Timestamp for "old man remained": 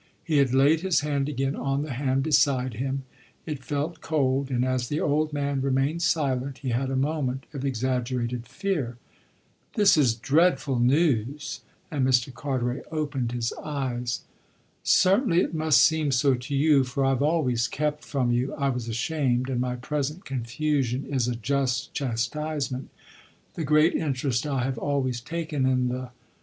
4.99-6.01